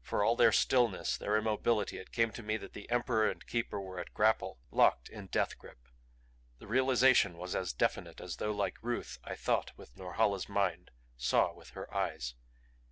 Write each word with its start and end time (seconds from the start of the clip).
For 0.00 0.22
all 0.22 0.36
their 0.36 0.52
stillness, 0.52 1.16
their 1.16 1.36
immobility, 1.36 1.98
it 1.98 2.12
came 2.12 2.30
to 2.30 2.44
me 2.44 2.56
that 2.58 2.76
Emperor 2.88 3.28
and 3.28 3.44
Keeper 3.44 3.80
were 3.80 3.98
at 3.98 4.14
grapple, 4.14 4.60
locked 4.70 5.08
in 5.08 5.26
death 5.26 5.58
grip; 5.58 5.80
the 6.60 6.68
realization 6.68 7.36
was 7.36 7.56
as 7.56 7.72
definite 7.72 8.20
as 8.20 8.36
though, 8.36 8.52
like 8.52 8.78
Ruth, 8.82 9.18
I 9.24 9.34
thought 9.34 9.72
with 9.76 9.96
Norhala's 9.96 10.48
mind, 10.48 10.92
saw 11.16 11.52
with 11.52 11.70
her 11.70 11.92
eyes. 11.92 12.36